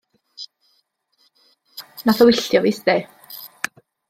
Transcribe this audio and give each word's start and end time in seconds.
Nath 2.07 2.21
o 2.21 2.23
wylltio 2.31 2.63
fi 2.65 2.73
'sdi. 2.79 2.97